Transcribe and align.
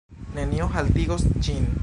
Nenio 0.37 0.69
haltigos 0.77 1.27
ĝin. 1.49 1.73